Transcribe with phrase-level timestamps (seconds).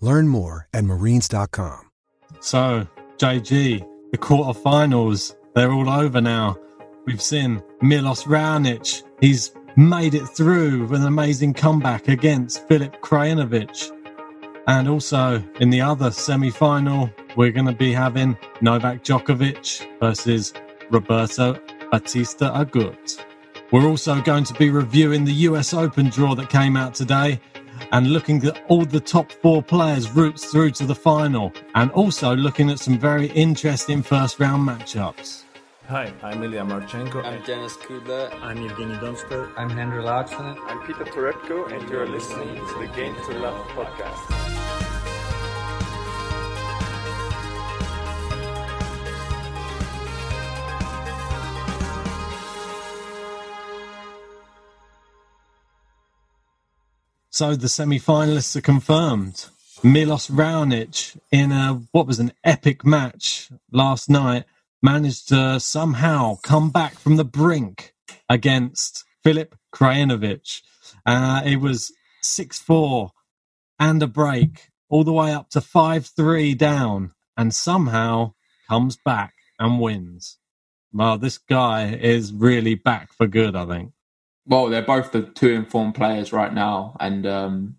[0.00, 1.90] Learn more at marines.com.
[2.40, 6.56] So, JG, the quarterfinals, they're all over now.
[7.06, 9.02] We've seen Milos Raonic.
[9.20, 13.90] He's made it through with an amazing comeback against Filip Krajinovic.
[14.66, 20.52] And also in the other semi final, we're going to be having Novak Djokovic versus
[20.90, 21.58] Roberto
[21.90, 23.24] Bautista Agut.
[23.72, 27.40] We're also going to be reviewing the US Open draw that came out today
[27.92, 32.34] and looking at all the top four players' routes through to the final, and also
[32.34, 35.44] looking at some very interesting first round matchups.
[35.88, 37.24] Hi, I'm Ilya Marchenko.
[37.24, 38.30] I'm Dennis Kudla.
[38.42, 39.50] I'm Evgeny Donskoy.
[39.56, 40.58] I'm Henry Laaksonen.
[40.66, 44.37] I'm Peter Torebko, and you're listening to the Game to Love podcast.
[57.38, 59.46] So the semi-finalists are confirmed.
[59.84, 64.44] Milos Raonic in a what was an epic match last night
[64.82, 67.94] managed to somehow come back from the brink
[68.28, 70.62] against Filip Krajinovic.
[71.06, 71.92] Uh, it was
[72.24, 73.10] 6-4
[73.78, 78.32] and a break all the way up to 5-3 down and somehow
[78.68, 80.38] comes back and wins.
[80.92, 83.92] Well, this guy is really back for good, I think
[84.48, 87.76] well, they're both the two informed players right now, and um,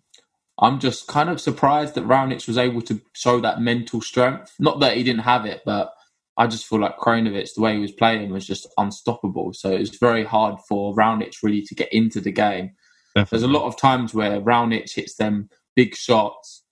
[0.60, 4.54] I'm just kind of surprised that Raonic was able to show that mental strength.
[4.60, 5.94] Not that he didn't have it, but
[6.38, 9.54] I just feel like Krajinovic, the way he was playing, was just unstoppable.
[9.54, 12.72] So it was very hard for Raonic really to get into the game.
[13.16, 13.40] Definitely.
[13.40, 16.64] There's a lot of times where Raonic hits them big shots,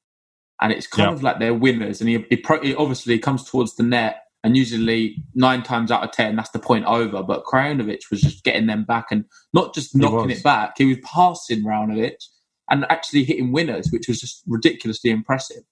[0.62, 1.18] and it's kind yep.
[1.18, 4.56] of like they're winners, and he, he, pro- he obviously comes towards the net and
[4.56, 7.22] usually nine times out of ten, that's the point over.
[7.22, 11.00] But Krajinovic was just getting them back and not just knocking it back, he was
[11.04, 12.14] passing Raonic
[12.70, 15.64] and actually hitting winners, which was just ridiculously impressive.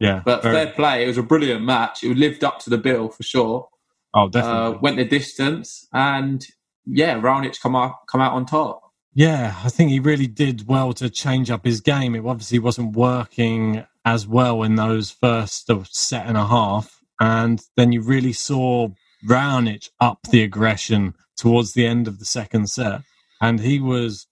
[0.00, 0.22] Yeah.
[0.24, 0.56] But very...
[0.56, 2.02] fair play, it was a brilliant match.
[2.02, 3.68] It lived up to the bill for sure.
[4.12, 4.76] Oh, definitely.
[4.76, 6.44] Uh, went the distance and
[6.84, 8.82] yeah, Raonic come out come out on top.
[9.14, 12.16] Yeah, I think he really did well to change up his game.
[12.16, 17.92] It obviously wasn't working as well in those first set and a half and then
[17.92, 18.88] you really saw
[19.26, 23.02] Raonic up the aggression towards the end of the second set.
[23.40, 24.26] And he was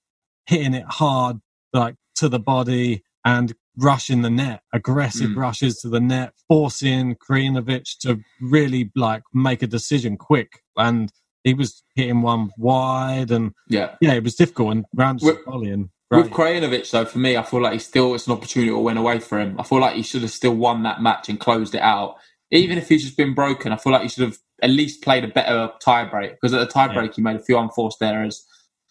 [0.46, 1.40] hitting it hard,
[1.72, 5.36] like to the body and rushing the net, aggressive mm.
[5.36, 10.60] rushes to the net, forcing Krajinovic to really like make a decision quick.
[10.76, 11.12] And
[11.42, 14.72] he was hitting one wide and yeah, yeah, it was difficult.
[14.72, 15.90] And Raonic was volleying.
[16.10, 19.00] With Krajinovic, though, for me, I feel like he still it's an opportunity that went
[19.00, 19.58] away for him.
[19.58, 22.18] I feel like he should have still won that match and closed it out
[22.54, 25.24] even if he's just been broken, I feel like he should have at least played
[25.24, 27.12] a better tiebreak because at the tiebreak yeah.
[27.16, 28.46] he made a few unforced errors.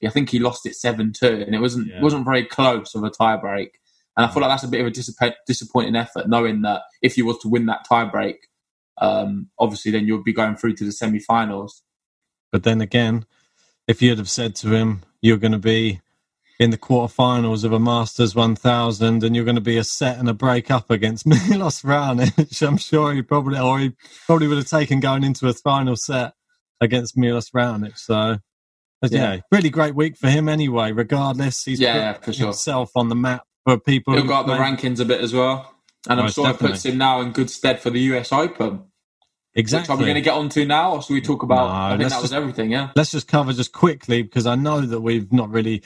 [0.05, 2.01] I think he lost it seven two, and it wasn't yeah.
[2.01, 3.69] wasn't very close of a tiebreak.
[4.17, 7.25] And I feel like that's a bit of a disappointing effort, knowing that if you
[7.25, 8.35] was to win that tiebreak,
[8.99, 11.81] um, obviously then you'll be going through to the semi-finals.
[12.51, 13.25] But then again,
[13.87, 16.01] if you'd have said to him, "You're going to be
[16.59, 20.29] in the quarterfinals of a Masters 1000 and you're going to be a set and
[20.29, 23.93] a break up against Milos Raonic, I'm sure he probably, or he
[24.25, 26.33] probably would have taken going into a final set
[26.79, 27.97] against Milos Raonic.
[27.97, 28.37] So,
[29.03, 29.33] yeah.
[29.33, 29.39] yeah.
[29.51, 30.91] really great week for him anyway.
[30.91, 32.47] Regardless, he's yeah, put sure.
[32.47, 34.13] himself on the map for people.
[34.13, 35.73] He'll got the rankings a bit as well,
[36.07, 38.85] and I'm sure it puts him now in good stead for the US Open.
[39.55, 39.83] Exactly.
[39.83, 41.67] Which are we going to get onto now, or should we talk about?
[41.67, 42.71] No, I think that was everything.
[42.71, 42.89] Yeah.
[42.95, 45.83] let's just cover just quickly because I know that we've not really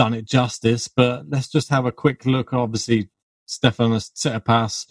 [0.00, 2.54] done it justice, but let's just have a quick look.
[2.54, 3.10] Obviously,
[3.46, 4.86] Stefanos Tsitsipas,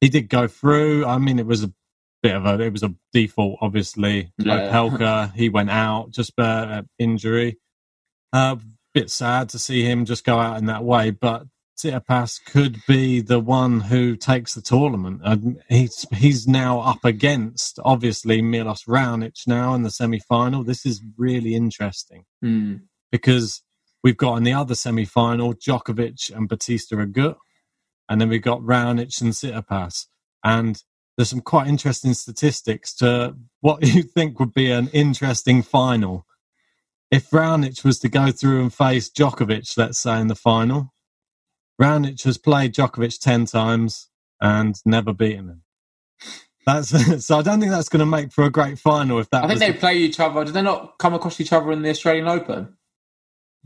[0.00, 1.04] he did go through.
[1.04, 1.74] I mean, it was a
[2.22, 4.32] bit of a, it was a default, obviously.
[4.38, 4.70] Yeah.
[4.72, 7.58] Opelka, he went out just for uh, injury.
[8.32, 8.56] Uh,
[8.94, 11.42] bit sad to see him just go out in that way, but
[11.78, 15.20] Tsitsipas could be the one who takes the tournament.
[15.22, 20.64] Um, he's he's now up against obviously Milos Raonic now in the semi final.
[20.64, 22.76] This is really interesting Hmm.
[23.12, 23.60] because
[24.06, 27.38] we've got in the other semi final Djokovic and Bautista Agut,
[28.08, 30.06] and then we've got Raonic and Tsitsipas.
[30.44, 30.80] And
[31.16, 36.24] there's some quite interesting statistics to what you think would be an interesting final.
[37.10, 40.94] If Raonic was to go through and face Djokovic, let's say in the final,
[41.82, 44.08] Raonic has played Djokovic 10 times
[44.40, 45.62] and never beaten him.
[46.64, 46.90] That's
[47.26, 49.48] so I don't think that's going to make for a great final if that I
[49.48, 50.44] think they the- play each other.
[50.44, 52.76] Did they not come across each other in the Australian Open?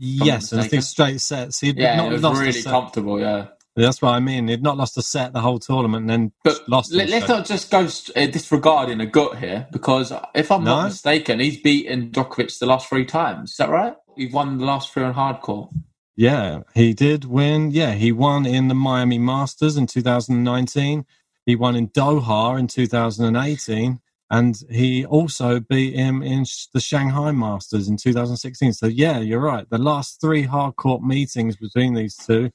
[0.01, 1.59] Yes, and I think straight sets.
[1.61, 3.19] He'd Yeah, not it was lost really comfortable.
[3.19, 3.47] Yeah.
[3.75, 4.49] That's what I mean.
[4.49, 6.91] He'd not lost a set the whole tournament and then But lost.
[6.93, 7.85] let, us not just go
[8.21, 10.77] uh, disregarding a gut here, because if I'm No.
[10.77, 13.51] not mistaken, he's beaten Djokovic the last three times.
[13.51, 13.95] Is that right?
[14.17, 15.69] He's won the last three on hardcore.
[16.17, 17.71] Yeah, he did win.
[17.71, 21.05] Yeah, he won in the Miami Masters in 2019.
[21.45, 23.99] He won in Doha in 2018.
[24.31, 28.71] And he also beat him in the Shanghai Masters in 2016.
[28.71, 29.69] So, yeah, you're right.
[29.69, 32.49] The last three hard court meetings between these two,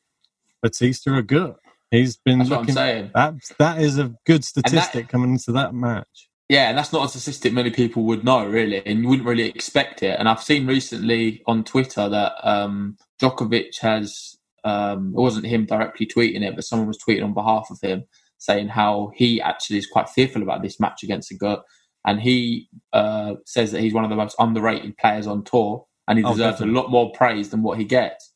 [0.63, 1.57] Bautista Agut.
[1.91, 2.75] He's been That's what I'm looking.
[2.75, 3.11] saying.
[3.15, 6.31] That, that is a good statistic coming into that match.
[6.49, 9.49] Yeah, and that's not a statistic many people would know, really, and you wouldn't really
[9.49, 10.19] expect it.
[10.19, 16.07] And I've seen recently on Twitter that um, Djokovic has, um, it wasn't him directly
[16.07, 18.05] tweeting it, but someone was tweeting on behalf of him
[18.39, 21.63] saying how he actually is quite fearful about this match against Agut.
[22.07, 26.19] And he uh, says that he's one of the most underrated players on tour and
[26.19, 26.79] he Oh, deserves definitely.
[26.79, 28.33] a lot more praise than what he gets.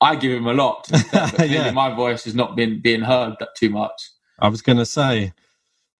[0.00, 1.70] I give him a lot, fair, but clearly Yeah.
[1.72, 4.00] my voice has not been being heard that too much.
[4.38, 5.32] I was going to say,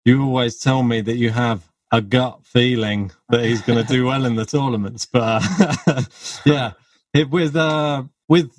[0.04, 4.06] you always tell me that you have a gut feeling that he's going to do
[4.06, 5.42] well in the tournaments, but
[5.86, 6.02] uh,
[6.46, 6.72] yeah,
[7.14, 8.50] it, with uh, with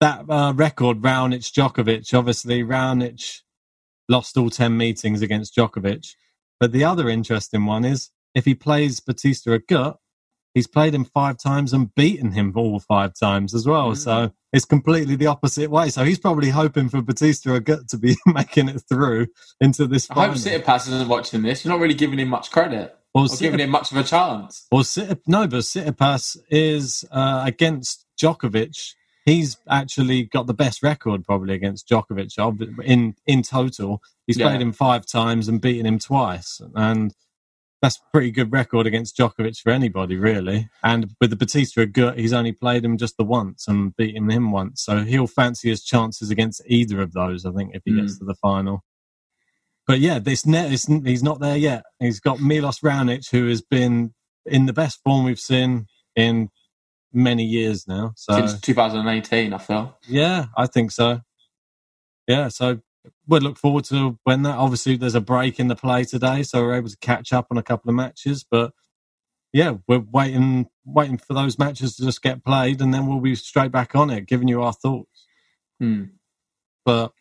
[0.00, 3.42] that uh, record, Raonic Djokovic, obviously Raonic
[4.10, 6.14] lost all ten meetings against Djokovic,
[6.58, 9.96] but the other interesting one is if he plays Bautista Agut,
[10.52, 13.92] he's played him five times and beaten him all five times as well.
[13.92, 13.96] Mhm.
[13.96, 15.88] So it's completely the opposite way.
[15.90, 19.28] So he's probably hoping for Bautista Agut to be making it through
[19.60, 21.64] into this I hope Tsitsipas isn't watching this.
[21.64, 24.66] You're not really giving him much credit Well, or giving him much of a chance.
[24.72, 28.94] well, Tsitsipas- no, but Tsitsipas is uh, against Djokovic.
[29.24, 34.02] He's actually got the best record probably against Djokovic in in total.
[34.26, 34.48] He's Yeah.
[34.48, 37.14] played him five times and beaten him twice, and
[37.82, 40.68] that's a pretty good record against Djokovic for anybody, really.
[40.82, 44.82] And with the Bautista he's only played him just the once and beaten him once,
[44.82, 47.46] so he'll fancy his chances against either of those.
[47.46, 48.18] I think if he gets hmm.
[48.20, 48.84] to the final.
[49.86, 51.84] But yeah, this net is he's not there yet.
[51.98, 54.14] He's got Milos Raonic, who has been
[54.46, 56.50] in the best form we've seen in
[57.12, 58.12] many years now.
[58.16, 59.96] So Since 2018, I feel.
[60.06, 61.20] yeah, I think so.
[62.26, 62.80] Yeah, so
[63.26, 64.56] we'll look forward to when that.
[64.56, 67.58] Obviously, there's a break in the play today, so we're able to catch up on
[67.58, 68.44] a couple of matches.
[68.48, 68.72] But
[69.52, 73.34] yeah, we're waiting, waiting for those matches to just get played, and then we'll be
[73.34, 75.26] straight back on it, giving you our thoughts.
[75.80, 76.04] Hmm.
[76.84, 77.12] But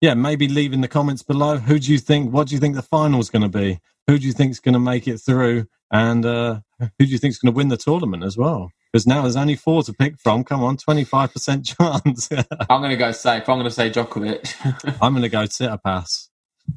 [0.00, 1.58] yeah, maybe leave in the comments below.
[1.58, 2.32] Who do you think?
[2.32, 3.80] What do you think the final's going to be?
[4.06, 5.66] Who do you think's going to make it through?
[5.90, 8.70] And uh, who do you think's going to win the tournament as well?
[8.96, 10.42] Because now there's only four to pick from.
[10.42, 12.30] Come on, twenty five percent chance.
[12.32, 13.46] I'm going to go safe.
[13.46, 14.96] I'm going to say Djokovic.
[15.02, 16.28] I'm going to go Tsitsipas.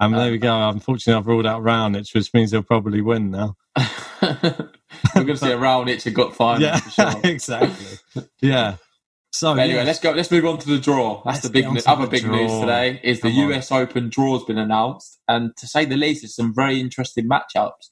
[0.01, 0.67] And there we go.
[0.67, 3.55] Unfortunately, I've ruled out Raonic, which means he'll probably win now.
[4.21, 7.21] We're going to see a Raonic Agut final yeah, for sure.
[7.23, 7.99] exactly.
[8.41, 8.75] Yeah.
[9.31, 9.85] So But anyway, yeah.
[9.85, 10.11] let's go.
[10.11, 11.23] Let's move on to the draw.
[11.23, 12.99] That's Let's the big, get on ne- to other the big news today.
[13.01, 13.51] Is the Come on.
[13.53, 17.91] US Open draw's been announced, and to say the least, it's some very interesting matchups.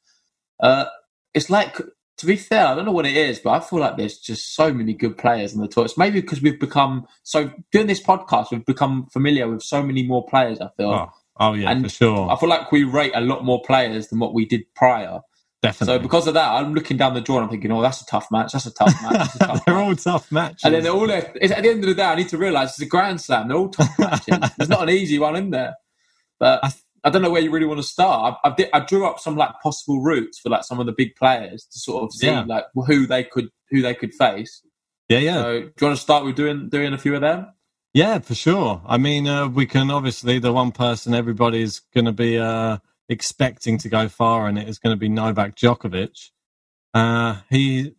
[0.60, 0.86] Uh,
[1.34, 1.80] it's like,
[2.18, 4.56] to be fair, I don't know what it is, but I feel like there's just
[4.56, 5.86] so many good players in the tour.
[5.86, 10.06] It's maybe because we've become so doing this podcast, we've become familiar with so many
[10.06, 10.60] more players.
[10.60, 10.90] I feel.
[10.90, 11.10] oh,
[11.40, 12.30] oh yeah, and for sure.
[12.30, 15.22] I feel like we rate a lot more players than what we did prior.
[15.62, 15.96] Definitely.
[15.96, 18.06] So because of that, I'm looking down the draw and I'm thinking, oh, that's a
[18.06, 18.54] tough match.
[18.54, 19.36] That's a tough match.
[19.36, 19.88] A tough They're match.
[19.88, 20.62] all tough matches.
[20.64, 22.72] And then they're all it's, at the end of the day, I need to realise
[22.72, 23.48] it's a grand slam.
[23.48, 24.38] They're all tough matches.
[24.58, 25.76] There's not an easy one in there.
[26.40, 26.72] But I
[27.08, 28.36] I, don't know where you really want to start.
[28.44, 30.92] I, I, did, I drew up some like possible routes for like some of the
[30.92, 32.44] big players to sort of see Yeah.
[32.46, 34.62] like who they could who they could face.
[35.10, 35.42] yeah, yeah.
[35.42, 37.48] So do you want to start with doing doing a few of them?
[37.94, 38.82] Yeah, for sure.
[38.86, 42.78] I mean, uh, we can obviously the one person everybody's going to be uh,
[43.10, 46.30] expecting to go far and it is going to be Novak Djokovic.
[46.94, 47.94] Uh, he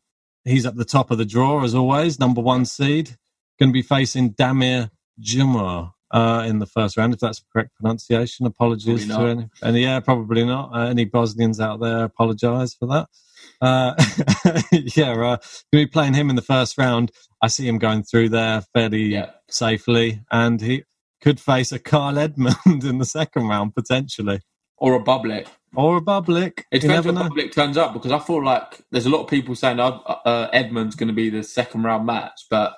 [0.44, 3.16] he's at the top of the draw as always, number one seed.
[3.58, 8.46] Going to be facing Damir Dzumhur uh, in the first round, if that's correct pronunciation.
[8.46, 10.70] Apologies to any, any, yeah, probably not.
[10.74, 13.08] Uh, any Bosnians out there, apologise for that.
[13.60, 13.94] Uh,
[14.72, 15.40] yeah, uh, going to
[15.72, 17.10] be playing him in the first round.
[17.42, 19.30] I see him going through there fairly yeah.
[19.48, 20.84] safely, and he
[21.20, 24.40] could face a Kyle Edmund in the second round potentially,
[24.76, 26.64] or a Bublik, or a Bublik.
[26.70, 29.54] It depends when Bublik turns up because I feel like there's a lot of people
[29.54, 32.76] saying uh, uh Edmund's going to be the second round match, but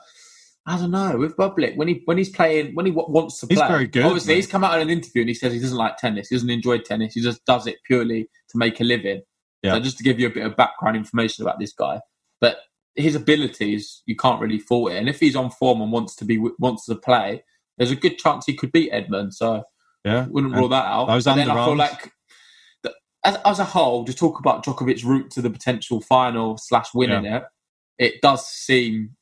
[0.70, 3.46] I don't know with Bublik when he when he's playing when he w- wants to
[3.48, 3.56] play.
[3.56, 4.04] He's very good.
[4.04, 6.28] Obviously, he's come out in an interview and he says he doesn't like tennis.
[6.28, 7.14] He doesn't enjoy tennis.
[7.14, 9.22] He just does it purely to make a living.
[9.64, 9.74] Yeah.
[9.74, 12.00] So just to give you a bit of background information about this guy,
[12.40, 12.58] but
[12.94, 14.98] his abilities you can't really fault it.
[14.98, 17.42] And if he's on form and wants to be wants to play,
[17.76, 19.34] there's a good chance he could beat Edmund.
[19.34, 19.64] So
[20.04, 21.06] yeah, wouldn't rule that out.
[21.06, 22.12] Those then I feel like
[23.24, 27.24] as, as, a whole, to talk about Djokovic's route to the potential final slash winning
[27.24, 27.36] yeah.
[27.98, 29.16] it, it does seem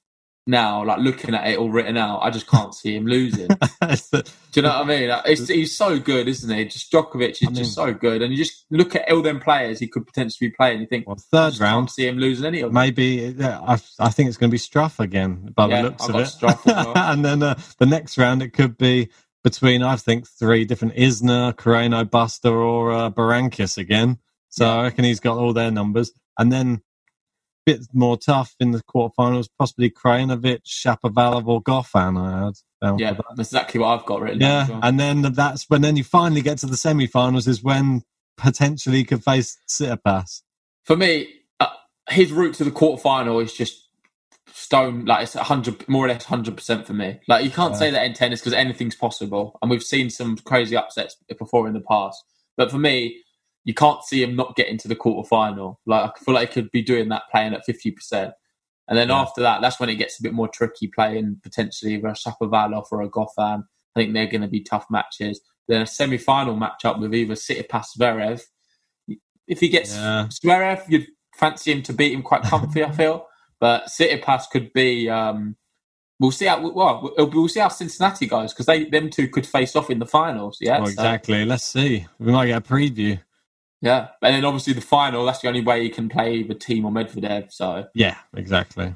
[0.49, 3.49] now, like looking at it all written out, I just can't see him losing.
[3.81, 4.23] Do
[4.55, 5.11] you know what I mean?
[5.26, 6.64] It's, he's so good, isn't he?
[6.64, 9.40] Just Djokovic is I mean, just so good, and you just look at all them
[9.40, 10.81] players he could potentially be playing.
[10.81, 12.75] You think, well, third round, see him losing any of them.
[12.75, 16.09] Maybe yeah, I, I think it's going to be Struff again by yeah, the looks
[16.09, 16.67] I've of it.
[16.67, 16.93] Well.
[16.97, 19.11] and then uh, the next round, it could be
[19.45, 24.19] between I think three different Isner, Carreno, Busta, or uh, Berankis again.
[24.49, 24.76] So yeah.
[24.76, 26.81] I reckon he's got all their numbers, and then
[27.69, 32.19] bit more tough in the quarterfinals, possibly Krajinovic, Shapovalov, or Goffin.
[32.19, 32.99] I had.
[32.99, 33.25] Yeah, that.
[33.37, 34.41] that's exactly what I've got written.
[34.41, 34.81] Yeah, well.
[34.83, 38.05] and then that's when then you finally get to the semi-finals is when
[38.39, 40.43] potentially you could face Tsitsipas.
[40.85, 41.29] For me,
[41.61, 41.67] uh,
[42.09, 43.89] his route to the quarterfinal is just
[44.51, 47.21] stone like it's hundred more or less hundred percent for me.
[47.29, 47.79] Like you can't yeah.
[47.79, 51.75] say that in tennis because anything's possible, and we've seen some crazy upsets before in
[51.75, 52.25] the past.
[52.57, 53.23] But for me,
[53.69, 55.77] you can't see him not getting to the quarterfinal.
[55.85, 58.33] Like I feel like he could be doing that playing at fifty percent.
[58.89, 59.21] And then yeah.
[59.21, 62.87] after that, that's when it gets a bit more tricky playing potentially either a Shapovalov
[62.91, 63.65] or a Goffin.
[63.95, 65.43] I think they're going to be tough matches.
[65.69, 68.41] Then a semi-final matchup with either Tsitsipas Zverev.
[69.47, 70.29] If he gets yeah.
[70.31, 72.83] Zverev, you'd fancy him to beat him quite comfy.
[72.83, 73.27] I feel,
[73.61, 75.11] but Tsitsipas could be.
[75.11, 75.57] Um,
[76.19, 79.77] we'll see how well we'll see how Cincinnati goes because they them two could face
[79.77, 80.57] off in the finals.
[80.59, 81.43] Yeah, well, exactly.
[81.43, 81.49] So.
[81.49, 82.07] Let's see.
[82.19, 83.21] We might get a preview.
[83.81, 85.25] Yeah, and then obviously the final.
[85.25, 87.53] That's the only way he can play the Thiem or Medvedev.
[87.53, 88.95] So yeah, exactly.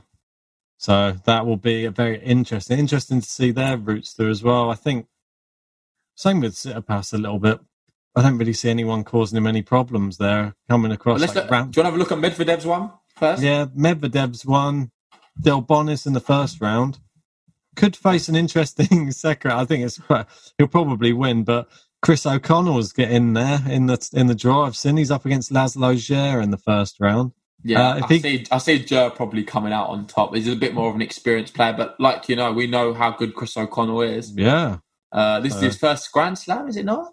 [0.79, 4.71] So that will be a very interesting, interesting to see their routes through as well.
[4.71, 5.07] I think
[6.17, 7.61] same with Tsitsipas a little bit.
[8.17, 11.21] I don't really see anyone causing him any problems there coming across.
[11.21, 13.43] Like, look, do you want to have a look at Medvedev's one first?
[13.43, 14.91] Yeah, Medvedev's one.
[15.41, 16.99] Delbonis in the first round
[17.75, 19.53] could face an interesting second.
[19.53, 20.27] I think it's quite,
[20.59, 21.69] he'll probably win, but
[22.03, 24.67] Chris O'Connell's getting there in the in the draw.
[24.67, 27.33] I've seen he's up against Laslo Djere in the first round.
[27.63, 28.19] Yeah, uh, I he...
[28.19, 28.47] see.
[28.51, 30.35] I see Djere probably coming out on top.
[30.35, 33.13] He's a bit more of an experienced player, but like you know, we know how
[33.13, 34.33] good Chris O'Connell is.
[34.33, 34.79] Yeah.
[35.13, 37.13] Uh, this uh, is his first Grand Slam, is it not?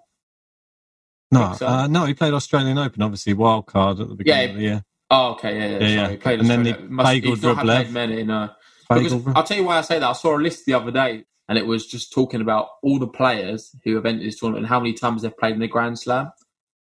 [1.31, 1.67] No, so.
[1.67, 2.05] uh, no.
[2.05, 4.86] He played Australian Open, obviously wild card at the beginning yeah, of the year.
[5.12, 5.79] Oh, okay, yeah, yeah.
[5.79, 6.10] yeah, yeah.
[6.10, 6.74] He played and Australia.
[6.74, 8.50] then he Must, he's not had many, no.
[8.89, 10.10] Because, I'll tell you why I say that.
[10.10, 13.08] I saw a list the other day and it was just talking about all the
[13.08, 15.98] players who have entered this tournament and how many times they've played in the Grand
[15.98, 16.32] Slam.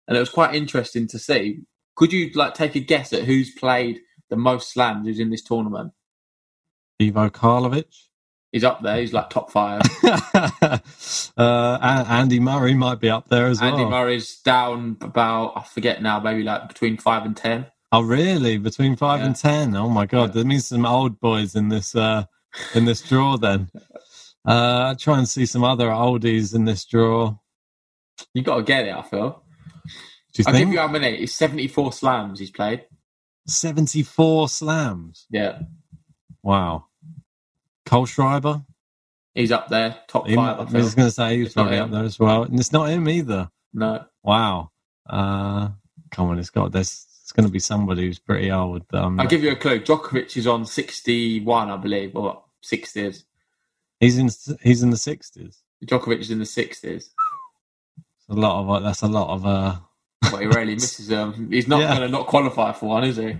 [0.08, 1.60] And it was quite interesting to see.
[1.94, 4.00] Could you like take a guess at who's played
[4.30, 5.92] the most slams who's in this tournament?
[7.00, 7.94] Ivo Karlovic.
[8.50, 8.96] He's up there.
[8.96, 9.82] He's like top five.
[11.36, 13.84] uh, Andy Murray might be up there as Andy well.
[13.84, 17.66] Andy Murray's down about I forget now, maybe like between five and ten.
[17.92, 18.58] Oh, really?
[18.58, 19.26] Between five yeah.
[19.26, 19.76] and ten?
[19.76, 20.30] Oh my god!
[20.30, 20.40] Yeah.
[20.40, 22.24] That means some old boys in this uh,
[22.74, 23.36] in this draw.
[23.36, 23.70] Then
[24.48, 27.36] uh, try and see some other oldies in this draw.
[28.32, 29.42] You got to get it, I feel.
[30.46, 30.56] I'll think?
[30.56, 31.16] give you how many.
[31.16, 32.86] It's 74 slams he's played.
[33.46, 35.26] 74 slams?
[35.30, 35.60] Yeah.
[36.42, 36.86] Wow.
[37.86, 38.64] Kohlschreiber.
[39.34, 40.58] He's up there, top he, five.
[40.58, 42.44] I, I was going to say he's probably up there as well.
[42.44, 43.50] And it's not him either.
[43.74, 44.04] No.
[44.22, 44.70] Wow.
[45.08, 45.68] Uh,
[46.10, 47.06] come on, it's got this.
[47.22, 48.82] It's going to be somebody who's pretty old.
[48.94, 49.80] Um, I'll give you a clue.
[49.80, 53.24] Djokovic is on 61, I believe, or 60s.
[54.00, 54.30] He's in
[54.62, 55.62] he's in the sixties.
[55.84, 57.10] Djokovic is in the sixties.
[58.28, 59.76] A lot of that's a lot of uh.
[60.24, 61.34] Well, he rarely misses them.
[61.34, 61.88] Um, he's not yeah.
[61.88, 63.36] going to not qualify for one, is he?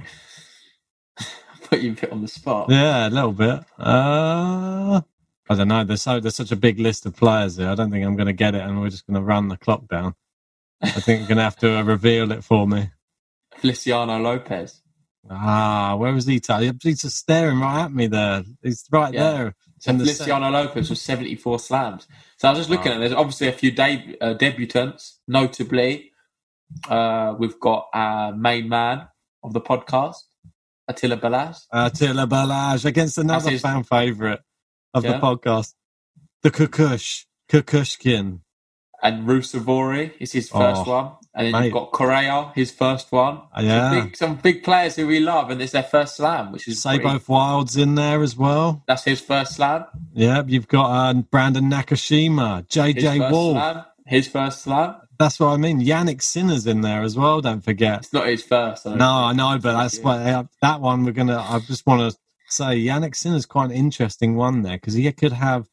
[1.64, 2.70] Put you a bit on the spot.
[2.70, 3.60] Yeah, a little bit.
[3.78, 5.00] Uh,
[5.50, 5.84] I don't know.
[5.84, 7.68] There's so there's such a big list of players here.
[7.68, 9.56] I don't think I'm going to get it, and we're just going to run the
[9.56, 10.14] clock down.
[10.80, 12.90] I think you're going to have to uh, reveal it for me.
[13.56, 14.82] Feliciano Lopez.
[15.30, 16.40] Ah, where was he?
[16.82, 18.44] He's just staring right at me there.
[18.62, 19.32] He's right yeah.
[19.32, 19.54] there.
[19.80, 22.08] So Feliciano Lopez was 74 slams.
[22.38, 22.96] So I was just looking wow.
[22.96, 26.12] at there's obviously a few deb- uh, debutants, notably
[26.88, 29.08] Uh, we've got our main man
[29.42, 30.16] of the podcast,
[30.86, 31.62] Attila Balazs.
[31.72, 34.40] Attila Balazs against another his- fan favourite
[34.94, 35.74] of the podcast,
[36.42, 38.40] the Kukush, Kukushkin.
[39.02, 41.12] And Ruusuvuori is his first Oh, one.
[41.34, 41.64] And then mate.
[41.66, 43.42] you've got Correa, his first one.
[43.60, 43.90] Yeah.
[43.90, 46.82] Some big, some big players who we love, and it's their first slam, which is
[46.82, 48.82] Say both wilds in there as well.
[48.88, 49.84] That's his first slam.
[50.14, 53.56] Yeah, you've got uh, Brandon Nakashima, JJ Wolf.
[53.56, 53.84] Slam.
[54.06, 54.96] His first slam.
[55.18, 55.80] That's what I mean.
[55.80, 57.40] Jannik Sinner's in there as well.
[57.40, 57.98] Don't forget.
[57.98, 58.86] It's not his first.
[58.86, 59.04] I No.
[59.10, 60.04] I know, but that's Yeah.
[60.04, 61.38] why that one we're gonna.
[61.38, 62.18] I just want to
[62.48, 65.68] say Jannik Sinner's quite an interesting one there because he could have.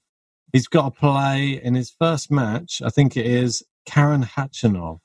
[0.52, 2.82] He's got to play in his first match.
[2.84, 5.00] I think it is Karen Khachanov,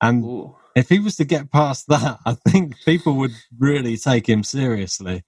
[0.00, 0.56] and Ooh.
[0.76, 5.24] if he was to get past that, I think people would really take him seriously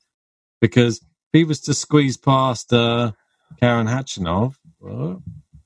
[0.60, 3.12] because if he was to squeeze past uh,
[3.60, 5.22] Karen Khachanov, oh,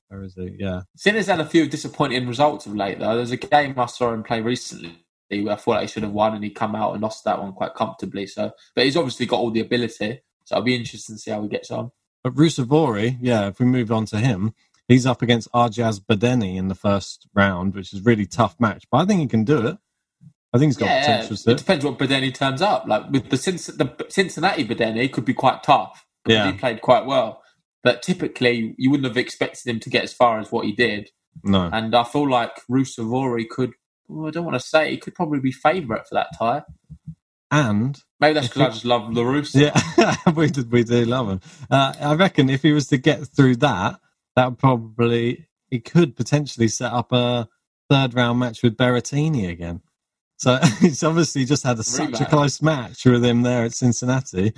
[0.07, 0.55] where is he?
[0.59, 3.15] Yeah, Sinner's had a few disappointing results of late, though.
[3.15, 4.97] There's a game I saw him play recently
[5.29, 7.53] where I thought he should have won, and he come out and lost that one
[7.53, 8.27] quite comfortably.
[8.27, 10.21] So, but he's obviously got all the ability.
[10.45, 11.91] So I'll be interested to see how he gets on.
[12.23, 13.47] but Ruusuvuori, yeah.
[13.47, 14.53] If we move on to him,
[14.87, 18.85] he's up against Aljaz Bedene in the first round, which is a really tough match.
[18.91, 19.77] But I think he can do it.
[20.53, 21.55] I think he's got yeah, potential it to.
[21.55, 22.85] depends what Bedene turns up.
[22.87, 26.51] Like with the, the Cincinnati Bedene could be quite tough Yeah.
[26.51, 27.41] he played quite well.
[27.83, 31.09] But typically, you wouldn't have expected him to get as far as what he did.
[31.43, 33.73] No, And I feel like Ruusuvuori could.
[34.07, 36.63] Well, I don't want to say he could probably be favourite for that tie.
[37.51, 39.71] and Maybe that's because I just love Larusa.
[39.97, 41.41] Yeah, we do, we do love him.
[41.69, 43.99] Uh, I reckon if he was to get through that,
[44.35, 47.47] that would probably he could potentially set up a
[47.89, 49.81] third round match with Berrettini again.
[50.37, 54.53] So he's obviously just had a, such a close match with him there at Cincinnati.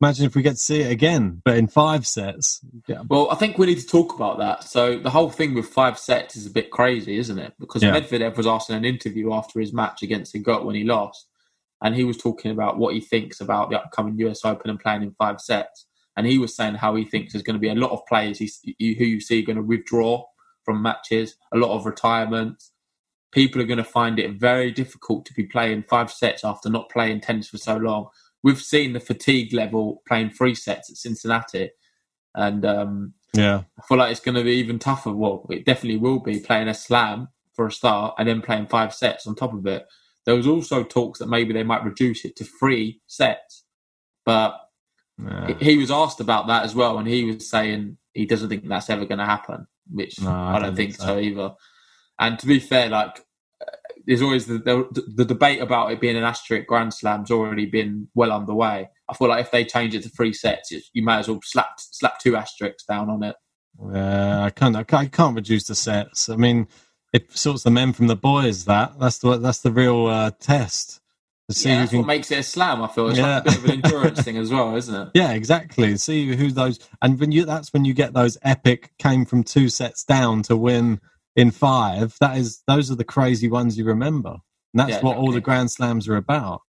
[0.00, 2.60] Imagine if we get to see it again, but in five sets.
[2.86, 4.64] Yeah, Well, I think we need to talk about that.
[4.64, 7.54] So the whole thing with five sets is a bit crazy, isn't it?
[7.58, 7.98] Because Yeah.
[7.98, 11.26] Medvedev was asked in an interview after his match against Agut when he lost,
[11.82, 15.02] and he was talking about what he thinks about the upcoming US Open and playing
[15.02, 15.86] in five sets.
[16.16, 18.40] And he was saying how he thinks there's going to be a lot of players
[18.40, 20.24] you- who you see going to withdraw
[20.64, 22.72] from matches, a lot of retirements.
[23.32, 26.90] People are going to find it very difficult to be playing five sets after not
[26.90, 28.08] playing tennis for so long.
[28.42, 31.70] We've seen the fatigue level playing three sets at Cincinnati,
[32.34, 35.12] and um, yeah, I feel like it's going to be even tougher.
[35.12, 38.94] Well, it definitely will be playing a slam for a start and then playing five
[38.94, 39.86] sets on top of it.
[40.26, 43.64] There was also talks that maybe they might reduce it to three sets,
[44.24, 44.58] but
[45.22, 45.54] yeah.
[45.60, 48.90] he was asked about that as well, and he was saying he doesn't think that's
[48.90, 51.06] ever going to happen, which No, I I, don't think think so.
[51.06, 51.18] so.
[51.18, 51.54] either.
[52.18, 53.24] And to be fair, like
[53.60, 53.70] uh,
[54.06, 58.08] there's always the, the the debate about it being an asterisk Grand Slam's already been
[58.14, 58.88] well underway.
[59.08, 61.40] I feel like if they change it to three sets, it, you may as well
[61.44, 63.36] slap slap two asterisks down on it.
[63.92, 64.76] Yeah, I can't.
[64.76, 66.28] I can't, I can't reduce the sets.
[66.28, 66.68] I mean,
[67.12, 68.64] it sorts the men from the boys.
[68.66, 71.00] That that's the that's the real uh, test.
[71.50, 72.82] See yeah, that's can what makes it a slam.
[72.82, 73.34] I feel it's Yeah.
[73.36, 75.08] like a bit of an endurance thing as well, isn't it?
[75.14, 75.96] Yeah, exactly.
[75.98, 79.68] See who those, and when you that's when you get those epic came from two
[79.68, 81.00] sets down to win
[81.36, 82.16] in five.
[82.20, 84.40] That is, those are the crazy ones you remember, and
[84.80, 85.40] that's Yeah, what all the.
[85.42, 86.62] Grand Slams are about.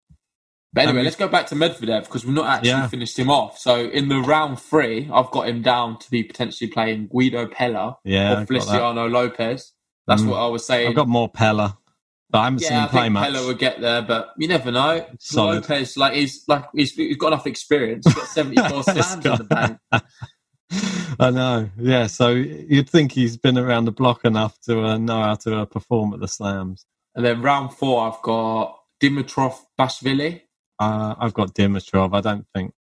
[0.74, 2.88] But anyway, let's go back to Medvedev because we've not actually Yeah.
[2.88, 3.58] finished him off.
[3.58, 7.96] So in the round three, I've got him down to be potentially playing Guido Pella
[8.04, 8.46] Yeah, or.
[8.46, 9.72] Feliciano Lopez.
[10.06, 10.28] That's Mm.
[10.28, 10.88] what I was saying.
[10.88, 11.78] I've got more Pella,
[12.36, 13.32] but I haven't seen yeah, I play think much.
[13.32, 15.06] Pella would get there, but you never know.
[15.18, 15.62] Solid.
[15.62, 18.04] Lopez, like he's like he's, he's got enough experience.
[18.04, 19.78] He's got seventy four This slams in the bank.
[21.18, 21.70] I know.
[21.78, 25.60] Yeah, so you'd think he's been around the block enough to uh, know how to
[25.60, 26.84] uh, perform at the slams.
[27.14, 30.42] And then round four, I've got Dimitrov Bashvili.
[30.78, 32.14] Uh, I've got Dimitrov.
[32.14, 32.74] I don't think.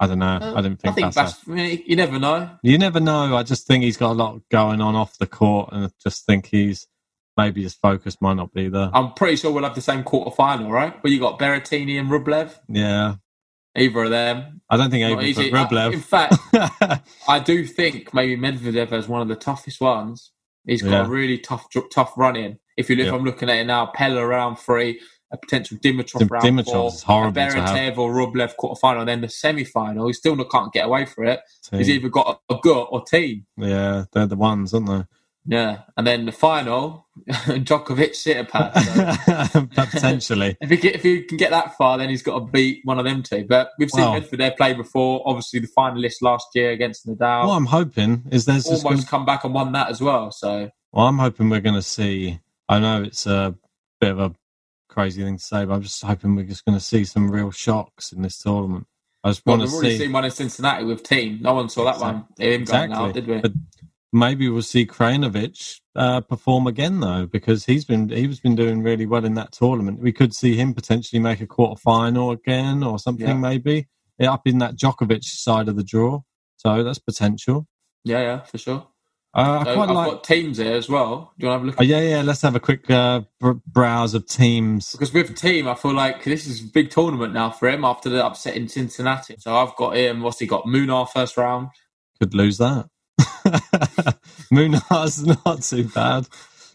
[0.00, 0.40] I don't know.
[0.56, 1.46] I don't think, I think Bash-
[1.86, 2.50] you never know.
[2.64, 3.36] You never know.
[3.36, 6.26] I just think he's got a lot going on off the court, and I just
[6.26, 6.88] think he's
[7.38, 8.90] maybe his focus might not be there.
[8.92, 10.92] I'm pretty sure we'll have the same quarter final, right?
[11.02, 12.58] Where you got Berrettini and Rublev.
[12.68, 13.14] Yeah,
[13.76, 14.60] Either of them.
[14.68, 15.50] I don't think easy.
[15.50, 15.92] for Uh, Rublev.
[15.94, 16.34] in fact,
[17.28, 20.32] I do think maybe Medvedev has one of the toughest ones.
[20.66, 21.06] He's got Yeah.
[21.06, 22.58] a really tough, tough run in.
[22.76, 23.14] If you look, Yeah.
[23.14, 23.86] I'm looking at it now.
[23.86, 27.06] Pella round three, a potential Dimitrov Dim- round Dimitrov four, is a
[27.98, 30.06] or Rublev quarter final, and then the semi final.
[30.08, 31.40] He still can't get away for it.
[31.70, 33.44] He's either got a, Agut or Thiem.
[33.58, 35.04] yeah, they're the ones, aren't they?
[35.50, 39.50] Yeah, and then the final, Djokovic Tsitsipas.
[39.50, 40.58] So potentially.
[40.60, 42.98] if he get, if he can get that far, then he's got to beat one
[42.98, 43.46] of them two.
[43.48, 44.20] But we've seen Wow.
[44.20, 45.22] Medvedev play before.
[45.24, 47.46] Obviously, the finalist last year against Nadal.
[47.46, 50.30] What I'm hoping is there's almost gonna, come back and won that as well.
[50.30, 52.40] So well, I'm hoping we're going to see.
[52.68, 53.54] I know it's a
[54.02, 54.34] bit of a
[54.90, 57.50] crazy thing to say, but I'm just hoping we're just going to see some real
[57.50, 58.86] shocks in this tournament.
[59.24, 61.40] I just well, want we've to already seen one in Cincinnati with Thiem.
[61.40, 62.26] No one saw that one.
[62.38, 63.38] Him going out, did we?
[63.38, 63.52] But
[64.12, 69.06] maybe we'll see Krajinovic uh, perform again though, because he's been he's been doing really
[69.06, 70.00] well in that tournament.
[70.00, 73.34] We could see him potentially make a quarter final again or something, Yeah.
[73.34, 76.20] maybe Yeah, up in that Djokovic side of the draw.
[76.56, 77.66] So that's potential.
[78.04, 78.86] Yeah, yeah, for sure.
[79.36, 80.10] Uh, I So quite I've like.
[80.10, 81.32] got Thiem's here as well.
[81.38, 81.76] Do you want to have a look?
[81.78, 82.22] Oh, yeah, yeah.
[82.22, 84.92] Let's have a quick uh, br- browse of Thiem's.
[84.92, 88.08] Because with Thiem, I feel like this is a big tournament now for him after
[88.08, 89.36] the upset in Cincinnati.
[89.38, 90.22] So I've got him.
[90.22, 90.64] What's he got?
[90.64, 91.68] Munar first round.
[92.18, 92.88] Could lose that.
[94.52, 96.28] Munar's not too bad.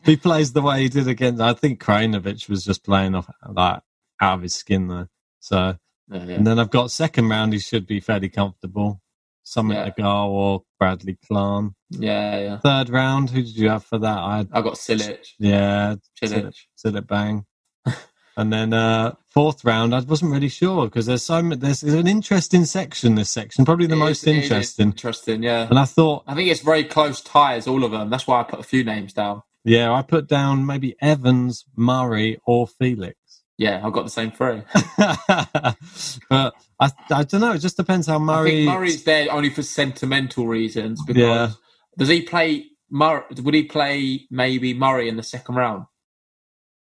[0.06, 1.42] He plays the way he did against.
[1.42, 3.82] I think Krajinovic was just playing off like
[4.22, 5.08] out of his skin though.
[5.40, 5.78] So
[6.12, 6.34] Yeah, yeah.
[6.36, 7.54] and then I've got second round.
[7.54, 9.02] He should be fairly comfortable.
[9.44, 9.86] Summit Yeah.
[9.86, 11.74] Nagar or Bradley Klahn.
[11.90, 12.58] yeah, yeah.
[12.60, 13.30] Third round.
[13.30, 14.18] Who did you have for that?
[14.18, 16.54] I I got Cilic, yeah, Cilic.
[16.78, 17.46] Sillet Bang.
[18.36, 21.41] and then uh, fourth round, I wasn't really sure because there's so.
[21.41, 23.15] There's, there's an interesting section.
[23.15, 24.88] This section, probably the It most is- interesting.
[24.88, 25.67] Interesting, yeah.
[25.69, 28.10] And I thought, I think it's very close ties, all of them.
[28.10, 29.43] That's why I put a few names down.
[29.63, 33.15] yeah, I put down maybe Evans, Murray, or Felix.
[33.58, 34.63] Yeah, I've got the same three.
[34.98, 37.52] but I, I don't know.
[37.54, 38.52] It just depends how I Murray.
[38.52, 41.02] think Murray's there only for sentimental reasons.
[41.06, 41.50] Because Yeah.
[41.98, 43.24] does he play Murray?
[43.41, 45.86] Would he play maybe Murray in the second round?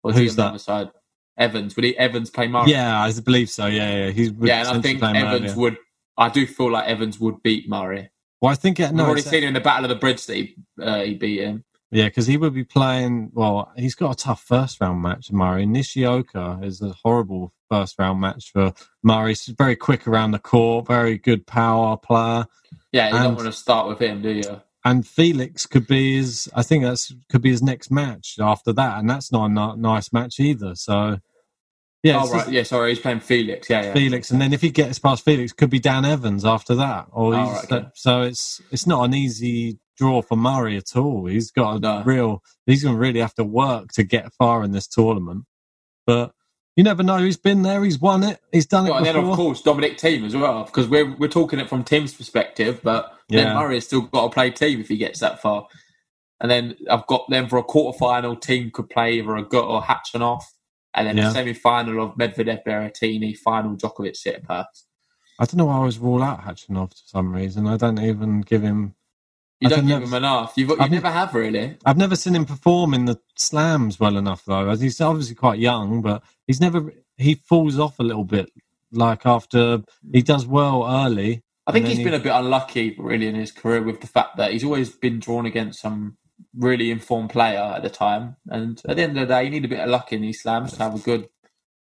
[0.02, 0.48] Or is he Who's on the that?
[0.48, 0.90] other side?
[1.38, 1.76] Evans.
[1.76, 2.70] Would he Evans play Murray?
[2.70, 3.66] Yeah, I believe so.
[3.66, 4.10] Yeah, yeah.
[4.10, 5.76] He's yeah, and I think Evans would.
[6.18, 8.10] I do feel like Evans would beat Murray.
[8.40, 10.36] Well, I think it, We've already seen him in the Battle of the Bridge that
[10.36, 11.64] he, uh, he beat him.
[11.90, 13.30] Yeah, because he would be playing.
[13.32, 15.30] Well, he's got a tough first round match.
[15.30, 18.72] Murray Nishioka is a horrible first round match for
[19.02, 19.30] Murray.
[19.30, 22.46] He's very quick around the court, very good power player.
[22.92, 24.62] Yeah, you And- don't want to start with him, do you?
[24.86, 26.50] And Felix could be his.
[26.54, 30.14] I think that's could be his next match after that, and that's not a nice
[30.14, 30.76] match either.
[30.76, 31.18] So,
[32.02, 32.64] yeah, oh right, just yeah.
[32.64, 33.70] Sorry, he's playing Felix.
[33.70, 33.94] Yeah, yeah.
[33.94, 37.08] Felix, and then if he gets past Felix, could be Dan Evans after that.
[37.12, 37.88] Or Oh, he's, right, okay.
[37.94, 41.26] so it's it's not an easy draw for Murray at all.
[41.26, 42.02] He's got a No.
[42.04, 42.42] real.
[42.66, 45.46] He's going to really have to work to get far in this tournament.
[46.06, 46.32] But
[46.76, 47.18] you never know.
[47.18, 47.82] He's been there.
[47.82, 48.38] He's won it.
[48.52, 51.28] He's done it Well, and then of course Dominic Thiem as well, because we're we're
[51.28, 54.88] talking it from Thiem's perspective, but then Murray has still got to play Thiem if
[54.88, 55.66] he gets that far.
[56.40, 58.36] And then I've got them for a quarter final.
[58.36, 60.42] Team could play either Agut or Khachanov,
[60.94, 61.30] and then Yeah.
[61.30, 64.66] a semi final of Medvedev Berrettini, final Djokovic Tsitsipas.
[65.38, 67.66] I don't know why I always rule out Khachanov for some reason.
[67.66, 68.95] I don't even give him.
[69.60, 70.52] You I don't give him enough.
[70.56, 71.78] You've, you I've- never have really.
[71.84, 74.74] I've never seen him perform in the slams well enough though.
[74.76, 76.92] He's obviously quite young, but he's never.
[77.16, 78.50] He falls off a little bit.
[78.92, 83.26] Like after he does well early, I think he's then been a bit unlucky, really,
[83.26, 86.16] in his career with the fact that he's always been drawn against some
[86.54, 88.36] really informed player at the time.
[88.48, 90.42] And at the end of the day, you need a bit of luck in these
[90.42, 91.28] slams to have a good,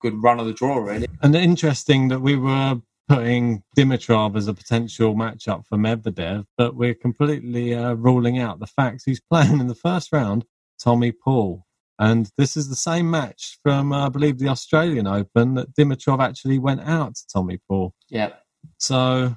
[0.01, 1.07] good run of the draw, really.
[1.23, 2.81] And interesting that we were
[3.13, 8.67] putting Dimitrov as a potential matchup for Medvedev, but we're completely uh, ruling out the
[8.67, 10.47] fact he's playing in the first round,
[10.83, 11.67] Tommy Paul.
[11.99, 16.23] And this is the same match from, uh, I believe, the Australian Open that Dimitrov
[16.23, 17.95] actually went out to Tommy Paul.
[18.09, 18.33] Yeah,
[18.79, 19.37] So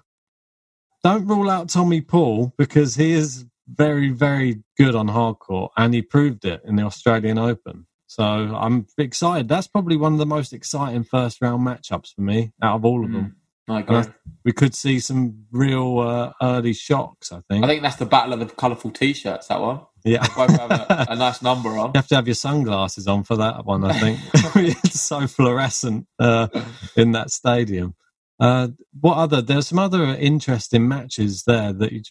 [1.04, 6.02] don't rule out Tommy Paul because he is very, very good on hardcourt and he
[6.02, 7.88] proved it in the Australian Open.
[8.08, 9.50] So I'm excited.
[9.50, 13.04] That's probably one of the most exciting first round matchups for me out of all
[13.04, 13.36] of them.
[13.68, 13.98] I agree.
[13.98, 17.64] And we could see some real uh, early shocks, I think.
[17.66, 19.48] I think that's the battle of the colourful t-shirts.
[19.48, 19.82] That one.
[20.04, 20.26] yeah.
[20.36, 21.88] Both have a, a nice number on.
[21.96, 24.20] You have to have your sunglasses on for that one, I think.
[24.56, 26.48] it's so fluorescent uh,
[26.96, 27.96] in that stadium.
[28.40, 29.42] Uh, what other?
[29.42, 32.02] There's some other interesting matches there that you,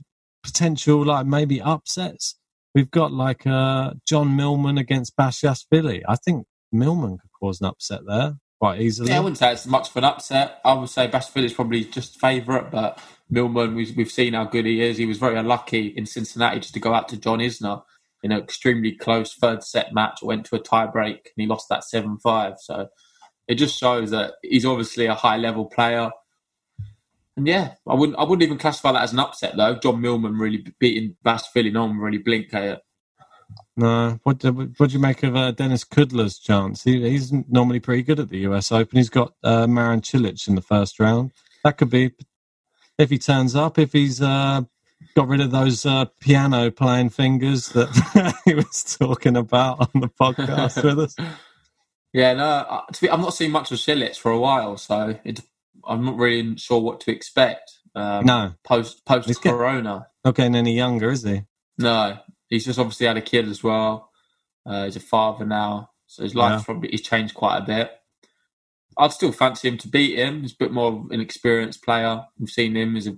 [0.42, 2.36] potential like maybe upsets.
[2.74, 6.02] We've got like uh, John Millman against Bashashvili.
[6.08, 9.10] I think Millman could cause an upset there quite easily.
[9.10, 10.58] Yeah, I wouldn't say it's much of an upset.
[10.64, 12.98] I would say Bashville is probably just favourite, but
[13.28, 14.96] Millman, we've, we've seen how good he is.
[14.96, 17.82] He was very unlucky in Cincinnati just to go out to John Isner
[18.22, 20.20] in an extremely close third set match.
[20.22, 22.54] Went to a tie break and he lost that 7 5.
[22.58, 22.88] So
[23.48, 26.10] it just shows that he's obviously a high level player.
[27.36, 29.74] And yeah, I wouldn't I wouldn't even classify that as an upset though.
[29.74, 32.80] John Millman really beating Bashvili, no one really blink it.
[33.76, 36.84] No, what do, what do you make of uh, Dennis Kudla's chance?
[36.84, 38.96] He, he's normally pretty good at the US Open.
[38.98, 41.32] He's got uh, Marin Cilic in the first round.
[41.64, 42.12] That could be
[42.98, 43.78] if he turns up.
[43.78, 44.62] If he's uh,
[45.16, 50.08] got rid of those uh, piano playing fingers that he was talking about on the
[50.08, 51.16] podcast with us.
[52.12, 55.40] Yeah, no, to be, I've not seen much of Shillits for a while, so it,
[55.84, 57.72] I'm not really sure what to expect.
[57.96, 60.06] Um, No, post post Corona.
[60.24, 61.42] not getting any younger, is he?
[61.76, 64.10] No, he's just obviously had a kid as well.
[64.66, 66.64] Uh, he's a father now, so his life's Yeah.
[66.64, 67.90] probably he's changed quite a bit.
[68.96, 70.42] I'd still fancy him to beat him.
[70.42, 72.24] He's a bit more of an experienced player.
[72.38, 73.16] We've seen him as a,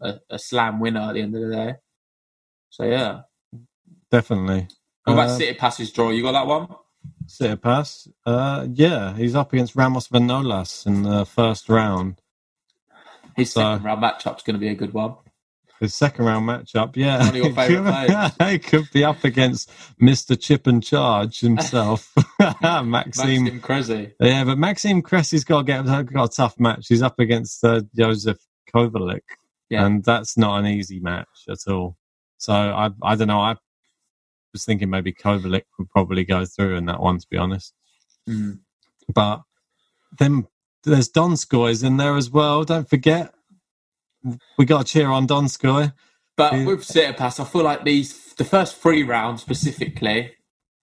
[0.00, 1.74] a, a slam winner at the end of the day.
[2.70, 3.22] So yeah.
[4.10, 4.68] Definitely.
[5.04, 6.10] What about Uh, Tsitsipas's draw?
[6.10, 6.68] You got that one?
[7.26, 12.20] Tsitsipas, uh, yeah, he's up against Ramos Vinolas in the first round.
[13.36, 15.16] His so- second round matchup's going to be a good one.
[15.80, 17.18] His second round matchup, yeah.
[17.18, 18.06] One of your favourite
[18.38, 18.50] players.
[18.52, 19.68] he could be up against
[20.00, 20.40] Mr.
[20.40, 22.90] Chip and Charge himself, Maxime.
[22.90, 24.12] Maxim Krezi.
[24.20, 26.86] Yeah, but Maxime Cressy's got to get got a tough match.
[26.88, 28.38] He's up against uh, Jozef
[28.74, 29.20] Kovalik,
[29.68, 29.84] Yeah.
[29.84, 31.96] and that's not an easy match at all.
[32.38, 33.40] So I I don't know.
[33.40, 33.56] I
[34.52, 37.74] was thinking maybe Kovalik would probably go through in that one, to be honest.
[38.28, 38.60] Mm.
[39.12, 39.42] But
[40.18, 40.46] then
[40.84, 42.62] there's Donskoy's in there as well.
[42.64, 43.33] Don't forget,
[44.58, 45.92] we got to cheer on Donskoy.
[46.36, 46.64] But Yeah.
[46.66, 50.32] with Tsitsipas, I feel like these the first three rounds specifically,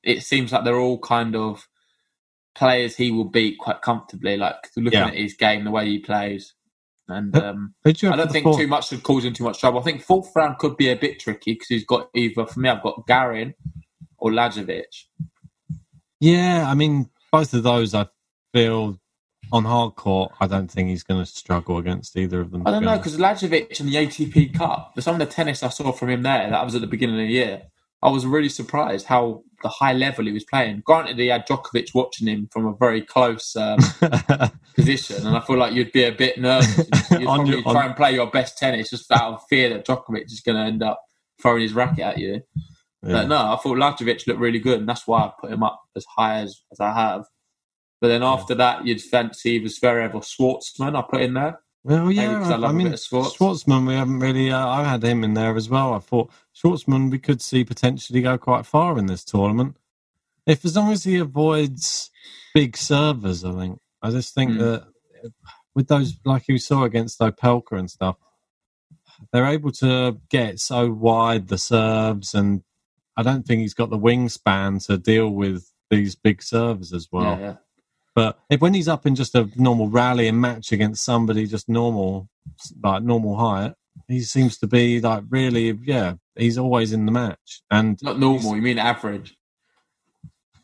[0.04, 1.68] it seems like they're all kind of
[2.56, 4.38] players he will beat quite comfortably.
[4.38, 5.08] Like looking Yeah.
[5.08, 6.54] at his game, the way he plays,
[7.10, 8.58] and um, I don't think fourth?
[8.58, 9.80] too much should cause him too much trouble.
[9.80, 12.70] I think fourth round could be a bit tricky because he's got either for me,
[12.70, 13.54] I've got Garin
[14.18, 14.84] or Lajovic.
[16.22, 18.08] Yeah, I mean, both of those I
[18.54, 19.01] feel
[19.52, 20.32] on hard court.
[20.40, 22.66] I don't think he's going to struggle against either of them.
[22.66, 25.92] I don't know because Lajovic and the ATP Cup, some of the tennis I saw
[25.92, 27.64] from him there, that was at the beginning of the year.
[28.04, 30.82] I was really surprised how the high level he was playing.
[30.84, 33.78] Granted, he had Djokovic watching him from a very close um,
[34.76, 36.78] position, and I feel like you'd be a bit nervous.
[37.12, 40.26] You'd probably your- try and play your best tennis just out of fear that Djokovic
[40.26, 41.00] is going to end up
[41.40, 42.42] throwing his racket at you.
[43.04, 43.14] Yeah.
[43.14, 45.82] But no, I thought Lajovic looked really good, and that's why I put him up
[45.96, 47.26] as high as, as I have.
[48.02, 50.98] But then after that, you'd fancy either Zverev or Schwartzman.
[50.98, 51.62] I put in there.
[51.84, 53.38] Well, yeah, I I, mean, Schwartz.
[53.38, 54.52] Schwartzman, we haven't really.
[54.52, 55.94] Uh, I had him in there as well.
[55.94, 59.78] I thought Schwartzman, we could see potentially go quite far in this tournament,
[60.48, 62.10] if as long as he avoids
[62.54, 63.46] big servers.
[63.46, 63.80] I think.
[64.02, 64.58] I just think Hmm.
[64.60, 64.88] that
[65.76, 68.16] with those, like you saw against Opelka and stuff,
[69.32, 72.64] they're able to get so wide the serves, and
[73.16, 77.38] I don't think he's got the wingspan to deal with these big servers as well.
[77.38, 77.56] yeah, yeah.
[78.14, 81.70] But if when he's up in just a normal rally and match against somebody just
[81.70, 82.28] normal,
[82.84, 83.74] like normal height,
[84.08, 87.62] he seems to be like really, yeah, he's always in the match.
[87.72, 89.36] And Not normal, you mean average.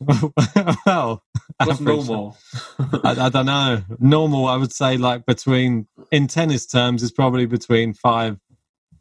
[0.86, 1.22] well,
[1.56, 2.36] What's average- normal?
[2.78, 3.82] I, I don't know.
[3.98, 8.38] Normal, I would say, like between in tennis terms, is probably between five,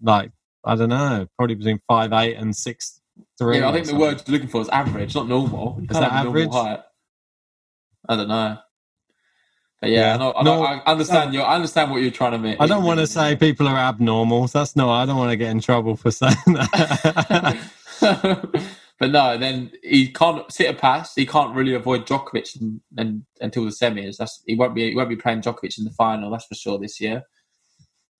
[0.01, 0.31] like
[0.63, 3.01] I don't know, probably between five eight and six
[3.37, 3.59] three.
[3.59, 5.77] yeah, I think the word you're looking for is average, not normal.
[5.79, 6.49] You Is that average?
[8.07, 8.57] I don't know.
[9.81, 10.13] But yeah, Yeah.
[10.15, 11.33] I, know, I, No, I understand.
[11.33, 12.59] You, I understand what you're trying to make.
[12.59, 14.47] I don't want to say people are abnormal.
[14.47, 14.89] That's no.
[14.89, 17.59] I don't want to get in trouble for saying that.
[18.99, 21.13] but no, then he can't sit a pass.
[21.13, 24.17] He can't really avoid Djokovic and, and, until the semis.
[24.17, 26.31] That's he won't be he won't be playing Djokovic in the final.
[26.31, 27.23] That's for sure this year.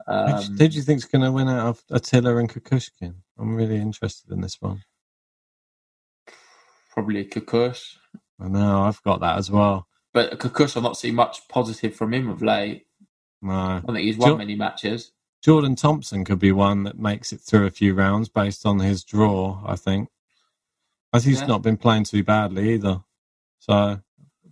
[0.08, 3.15] Um, Who do you think's going to win out of Attila and Kukushkin?
[3.38, 4.84] I'm really interested in this one.
[6.93, 7.97] probably Kukush,
[8.39, 9.88] I know I've got that as well.
[10.13, 12.86] but Kukush I've not seen much positive from him of late.
[13.41, 15.12] No, I don't think he's won many matches.
[15.43, 19.04] Jordan Thompson could be one that makes it through a few rounds based on his
[19.04, 19.62] draw.
[19.65, 20.10] I think.
[21.13, 21.47] Think he's Yeah.
[21.47, 23.04] not been playing too badly either.
[23.60, 24.00] So I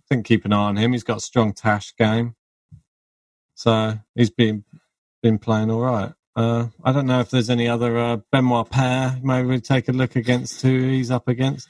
[0.08, 0.92] think keep an eye on him.
[0.92, 2.34] He's got a strong Tash game,
[3.54, 4.64] so he's been
[5.22, 6.12] been playing all right.
[6.34, 9.18] Uh, I don't know if there's any other uh, Benoit Paire.
[9.22, 11.68] Maybe we take a look against who he's up against.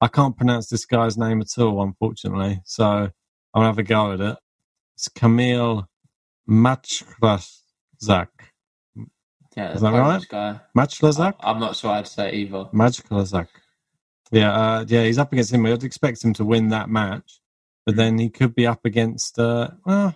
[0.00, 2.60] I can't pronounce this guy's name at all, unfortunately.
[2.64, 3.10] So
[3.54, 4.36] I'll have a go at it.
[4.94, 5.86] It's Kamil
[6.48, 8.28] Majchrzak.
[9.56, 10.28] Yeah, Is that Polish right?
[10.28, 10.60] guy.
[10.76, 11.34] Majchrzak?
[11.40, 12.64] I'm not sure I'd say either.
[12.74, 13.48] Majchrzak.
[14.30, 15.64] Yeah, uh, yeah, he's up against him.
[15.66, 17.40] I'd expect him to win that match,
[17.86, 20.14] but then he could be up against uh, a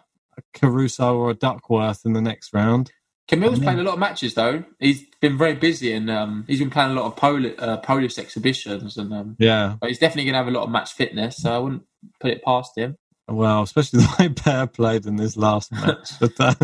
[0.52, 2.92] Caruso or a Duckworth in the next round.
[3.30, 3.64] Kamil's Yeah.
[3.64, 4.64] played a lot of matches though.
[4.80, 8.18] He's been very busy and um, he's been playing a lot of Poli- uh, Polish
[8.18, 11.36] exhibitions, and um, Yeah, but he's definitely going to have a lot of match fitness.
[11.38, 11.82] So I wouldn't
[12.20, 12.96] put it past him.
[13.28, 16.54] well, especially the way Bear played in this last match, but uh,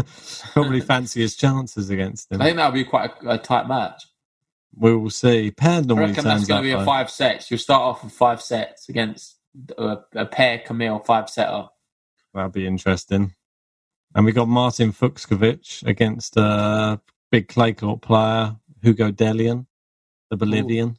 [0.53, 2.43] probably fancy his chances against him.
[2.43, 4.03] I think that'll be quite a, a tight match.
[4.79, 5.53] We will see.
[5.53, 7.51] Paire I normally reckon that's going to be a five sets.
[7.51, 9.37] You'll start off with five sets against
[9.79, 11.67] a, a Paire Camille five setter.
[12.35, 13.35] That'll be interesting.
[14.17, 16.99] And we got Marton Fucsovics against a
[17.31, 19.67] big clay court player, Hugo Dellien,
[20.31, 20.97] the Bolivian.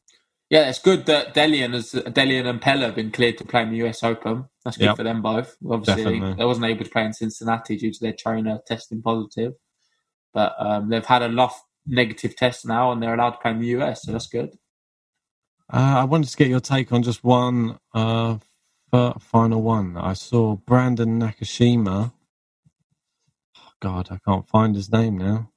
[0.51, 3.71] Yeah, it's good that Dellien, has, Dellien and Pella have been cleared to play in
[3.71, 4.45] the US Open.
[4.63, 4.97] That's good Yep.
[4.97, 5.57] for them both.
[5.67, 6.35] Obviously, Definitely.
[6.35, 9.53] they wasn't able to play in Cincinnati due to their trainer testing positive.
[10.31, 13.59] But um, they've had a enough negative tests now and they're allowed to play in
[13.59, 14.51] the US, so that's good.
[15.73, 18.37] Uh, I wanted to get your take on just one uh,
[19.19, 19.97] final one.
[19.97, 22.13] I saw Brandon Nakashima.
[23.81, 25.51] God, I can't find his name now.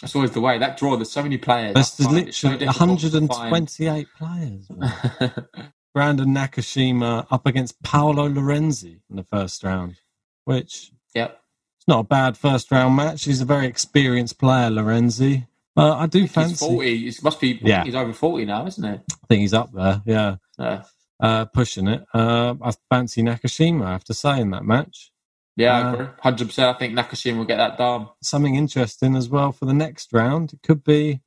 [0.00, 0.58] That's always the way.
[0.58, 1.74] That draw, there's so many players.
[1.74, 4.68] That's I so literally 128 players.
[5.94, 9.96] Brandon Nakashima up against Paolo Lorenzi in the first round,
[10.44, 11.40] which yep.
[11.78, 13.24] it's not a bad first round match.
[13.24, 15.46] He's a very experienced player, Lorenzi.
[15.76, 16.66] But I do He's fancy.
[16.66, 17.08] 40.
[17.08, 17.84] It must be, Yeah.
[17.84, 19.00] he's over 40 now, isn't it?
[19.10, 20.02] I think he's up there.
[20.04, 20.84] Yeah, Yeah.
[21.20, 22.04] uh, pushing it.
[22.12, 23.86] Uh, I fancy Nakashima.
[23.86, 25.10] I have to say in that match.
[25.56, 26.06] Yeah, Uh, I agree.
[26.46, 26.74] 100%.
[26.74, 28.08] I think Nakashima will get that done.
[28.22, 30.52] Something interesting as well for the next round.
[30.52, 31.20] It could be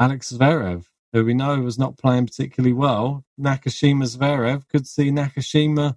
[0.00, 3.24] Alex Zverev, who we know was not playing particularly well.
[3.40, 5.96] Nakashima Zverev could see Nakashima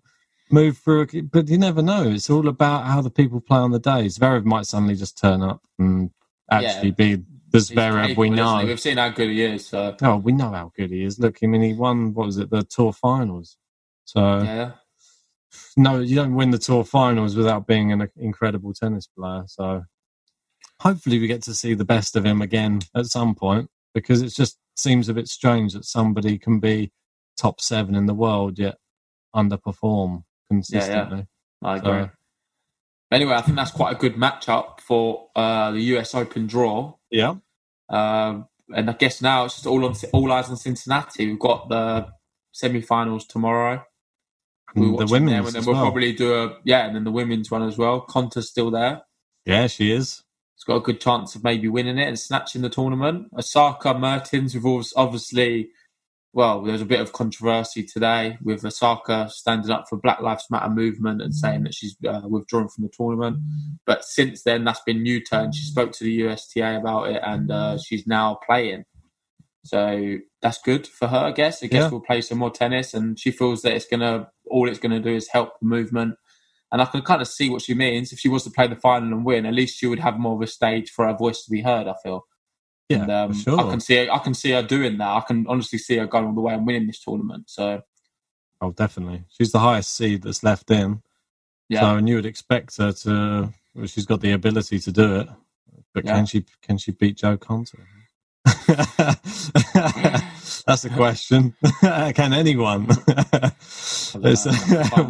[0.51, 2.03] move through, but you never know.
[2.09, 4.05] It's all about how the people play on the day.
[4.07, 6.11] Zverev might suddenly just turn up and
[6.51, 7.15] actually be
[7.49, 8.63] the Zverev capable, we know.
[8.65, 9.67] We've seen how good he is.
[9.67, 11.17] So, Oh, we know how good he is.
[11.17, 13.57] Look, I mean, he won, what was it, the tour finals.
[14.05, 14.71] So, yeah.
[15.75, 19.43] No, you don't win the tour finals without being an incredible tennis player.
[19.47, 19.83] So,
[20.81, 24.33] hopefully, we get to see the best of him again at some point because it
[24.33, 26.91] just seems a bit strange that somebody can be
[27.37, 28.77] top seven in the world yet
[29.35, 31.17] underperform consistently.
[31.19, 31.23] Yeah,
[31.63, 31.69] yeah.
[31.69, 32.09] I So- agree.
[33.09, 36.95] Anyway, I think that's quite a good matchup for uh, the US Open draw.
[37.09, 37.35] Yeah.
[37.89, 41.25] Um, and I guess now it's just all on all eyes on Cincinnati.
[41.25, 42.07] We've got the
[42.51, 43.85] semi-finals tomorrow.
[44.77, 45.83] We're And the watching them, women's and then as we'll well.
[45.85, 48.01] probably do a yeah, and then the women's one as well.
[48.01, 49.01] Konta's still there.
[49.45, 50.23] Yeah, she is.
[50.55, 53.27] He's got a good chance of maybe winning it and snatching the tournament.
[53.37, 55.69] Osaka Mertens, we've always- obviously,
[56.33, 60.69] well, there's a bit of controversy today with Osaka standing up for Black Lives Matter
[60.69, 63.37] movement and saying that she's uh, withdrawn from the tournament.
[63.85, 65.51] But since then, that's been new turn.
[65.53, 68.83] She spoke to the USTA about it and uh, she's now playing.
[69.67, 71.61] So that's good for her, I guess.
[71.63, 71.89] I guess Yeah.
[71.89, 75.13] we'll play some more tennis, and she feels that it's gonna all it's gonna do
[75.13, 76.15] is help the movement.
[76.71, 78.11] And I can kind of see what she means.
[78.13, 80.35] If she was to play the final and win, at least she would have more
[80.35, 81.87] of a stage for her voice to be heard.
[81.87, 82.25] I feel.
[82.89, 83.59] Yeah, and, um, sure.
[83.59, 84.09] I can see.
[84.09, 85.07] I can see her doing that.
[85.09, 87.49] I can honestly see her going all the way and winning this tournament.
[87.49, 87.81] So
[88.61, 89.23] Oh, definitely.
[89.29, 91.01] She's the highest seed that's left in.
[91.69, 93.53] yeah, So, and you would expect her to.
[93.75, 95.27] Well, she's got the ability to do it,
[95.93, 96.13] but Yeah.
[96.13, 96.45] can she?
[96.61, 97.75] Can she beat Jo Konta?
[100.67, 101.55] That's a question.
[101.81, 102.87] can anyone?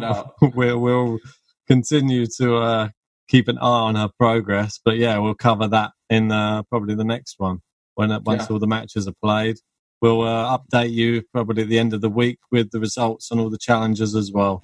[0.02, 0.34] Out.
[0.54, 1.18] we'll, we'll
[1.66, 2.88] continue to uh,
[3.28, 7.04] keep an eye on her progress, but yeah, we'll cover that in uh, probably the
[7.04, 7.60] next one
[7.94, 8.46] when uh, once Yeah.
[8.54, 9.56] all the matches are played.
[10.00, 13.40] We'll uh, update you probably at the end of the week with the results and
[13.40, 14.62] all the challenges as well.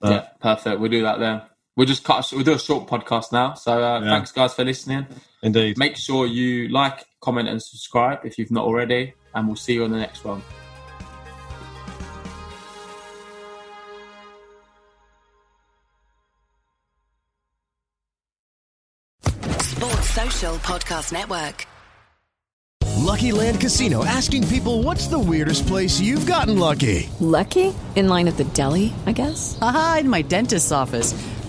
[0.00, 0.80] But- yeah, perfect.
[0.80, 1.42] We'll do that then.
[1.76, 2.28] We'll just cut.
[2.32, 3.54] We'll do a short podcast now.
[3.54, 4.10] So uh, Yeah.
[4.10, 5.06] thanks, guys, for listening.
[5.42, 5.78] Indeed.
[5.78, 9.14] Make sure you like, comment, and subscribe if you've not already.
[9.34, 10.42] And we'll see you on the next one.
[19.60, 21.66] Sports Social Podcast Network.
[22.98, 27.08] Lucky Land Casino asking people what's the weirdest place you've gotten lucky?
[27.20, 27.74] Lucky?
[27.96, 29.58] In line at the deli, I guess?
[29.60, 31.12] Aha, in my dentist's office.